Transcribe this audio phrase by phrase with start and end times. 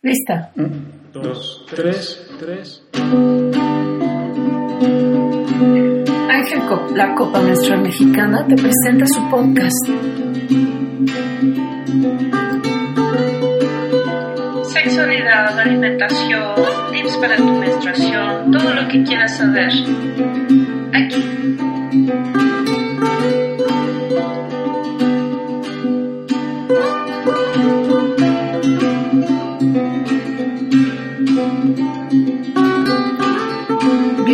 [0.00, 0.52] Lista.
[0.54, 2.84] Un, dos, tres, tres.
[6.30, 9.88] Ángel Cop, la Copa Menstrual Mexicana, te presenta su podcast.
[14.72, 16.54] Sexualidad, alimentación,
[16.92, 19.72] tips para tu menstruación, todo lo que quieras saber.
[20.94, 21.48] Aquí.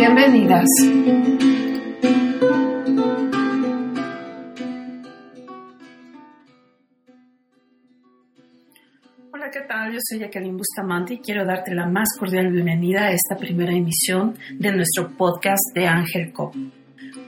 [0.05, 0.67] Bienvenidas.
[9.33, 9.93] Hola, ¿qué tal?
[9.93, 14.35] Yo soy Jacqueline Bustamante y quiero darte la más cordial bienvenida a esta primera emisión
[14.51, 16.53] de nuestro podcast de Ángel Cop.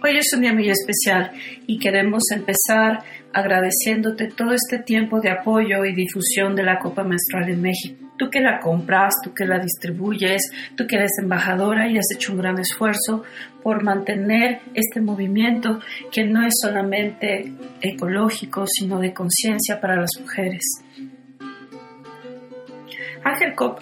[0.03, 1.31] Hoy es un día muy especial
[1.65, 2.99] y queremos empezar
[3.33, 8.06] agradeciéndote todo este tiempo de apoyo y difusión de la Copa Menstrual en México.
[8.17, 10.41] Tú que la compras, tú que la distribuyes,
[10.75, 13.23] tú que eres embajadora y has hecho un gran esfuerzo
[13.61, 15.79] por mantener este movimiento
[16.11, 20.63] que no es solamente ecológico, sino de conciencia para las mujeres.
[23.23, 23.79] Ángel Cop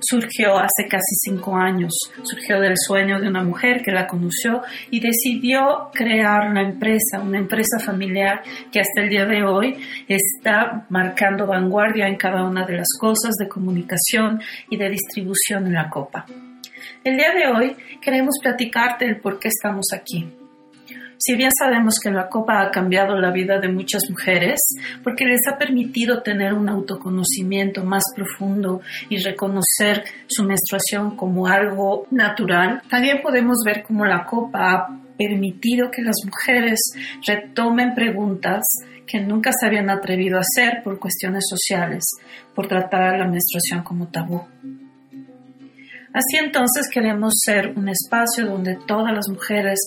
[0.00, 1.92] surgió hace casi cinco años.
[2.22, 7.38] Surgió del sueño de una mujer que la conoció y decidió crear una empresa, una
[7.38, 9.76] empresa familiar que hasta el día de hoy
[10.08, 15.74] está marcando vanguardia en cada una de las cosas de comunicación y de distribución en
[15.74, 16.26] la copa.
[17.04, 20.45] El día de hoy queremos platicarte el por qué estamos aquí.
[21.18, 24.60] Si bien sabemos que la copa ha cambiado la vida de muchas mujeres
[25.02, 32.06] porque les ha permitido tener un autoconocimiento más profundo y reconocer su menstruación como algo
[32.10, 36.80] natural, también podemos ver cómo la copa ha permitido que las mujeres
[37.26, 38.62] retomen preguntas
[39.06, 42.04] que nunca se habían atrevido a hacer por cuestiones sociales,
[42.54, 44.42] por tratar a la menstruación como tabú.
[46.12, 49.78] Así entonces queremos ser un espacio donde todas las mujeres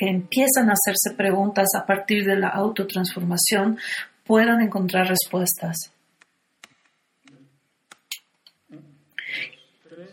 [0.00, 3.76] que empiezan a hacerse preguntas a partir de la autotransformación
[4.24, 5.92] puedan encontrar respuestas.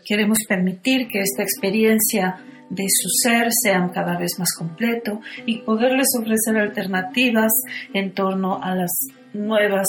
[0.04, 2.36] Queremos permitir que esta experiencia
[2.68, 7.52] de su ser sea cada vez más completo y poderles ofrecer alternativas
[7.94, 8.90] en torno a las
[9.32, 9.86] nuevas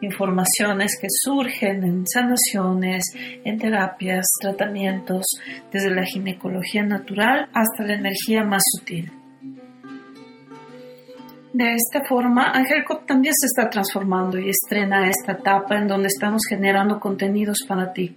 [0.00, 3.04] informaciones que surgen en sanaciones,
[3.44, 5.26] en terapias, tratamientos,
[5.70, 9.12] desde la ginecología natural hasta la energía más sutil.
[11.56, 12.52] De esta forma,
[12.86, 17.94] Cop también se está transformando y estrena esta etapa en donde estamos generando contenidos para
[17.94, 18.14] ti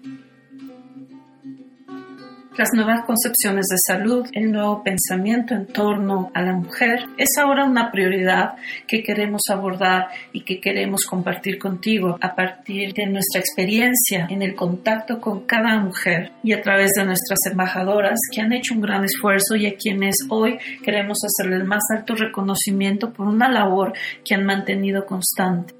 [2.59, 7.63] las nuevas concepciones de salud, el nuevo pensamiento en torno a la mujer, es ahora
[7.63, 8.55] una prioridad
[8.85, 14.55] que queremos abordar y que queremos compartir contigo a partir de nuestra experiencia en el
[14.55, 19.05] contacto con cada mujer y a través de nuestras embajadoras que han hecho un gran
[19.05, 23.93] esfuerzo y a quienes hoy queremos hacerle el más alto reconocimiento por una labor
[24.25, 25.75] que han mantenido constante.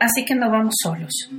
[0.00, 1.30] Así que no vamos solos.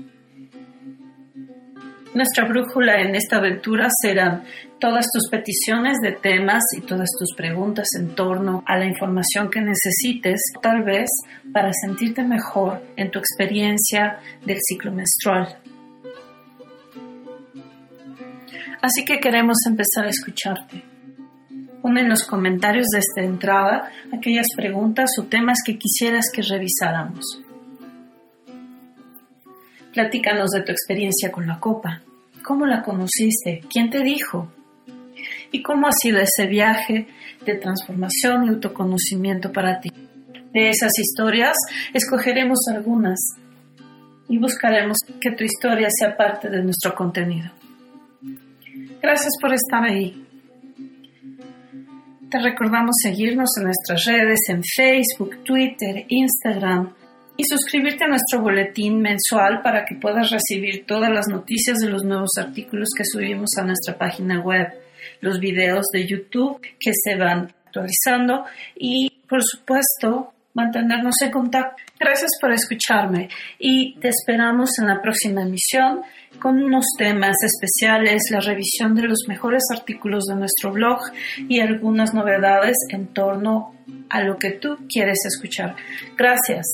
[2.14, 4.44] Nuestra brújula en esta aventura serán
[4.80, 9.62] todas tus peticiones de temas y todas tus preguntas en torno a la información que
[9.62, 11.10] necesites, tal vez
[11.52, 15.58] para sentirte mejor en tu experiencia del ciclo menstrual.
[18.82, 20.84] Así que queremos empezar a escucharte.
[21.82, 27.42] Pon en los comentarios de esta entrada aquellas preguntas o temas que quisieras que revisáramos.
[29.94, 32.02] Platícanos de tu experiencia con la copa.
[32.44, 33.62] ¿Cómo la conociste?
[33.72, 34.52] ¿Quién te dijo?
[35.52, 37.08] ¿Y cómo ha sido ese viaje
[37.46, 39.92] de transformación y autoconocimiento para ti?
[40.52, 41.56] De esas historias
[41.94, 43.20] escogeremos algunas
[44.28, 47.52] y buscaremos que tu historia sea parte de nuestro contenido.
[49.00, 50.26] Gracias por estar ahí.
[52.32, 56.94] Te recordamos seguirnos en nuestras redes en Facebook, Twitter, Instagram,
[57.36, 62.04] y suscribirte a nuestro boletín mensual para que puedas recibir todas las noticias de los
[62.04, 64.68] nuevos artículos que subimos a nuestra página web,
[65.22, 71.82] los videos de YouTube que se van actualizando y, por supuesto, mantenernos en contacto.
[72.00, 76.02] Gracias por escucharme y te esperamos en la próxima emisión
[76.40, 81.00] con unos temas especiales, la revisión de los mejores artículos de nuestro blog
[81.48, 83.76] y algunas novedades en torno
[84.10, 85.76] a lo que tú quieres escuchar.
[86.18, 86.66] Gracias.